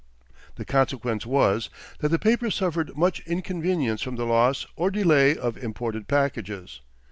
[0.55, 1.69] The consequence was
[1.99, 6.81] that the paper suffered much inconvenience from the loss or delay of imported packages.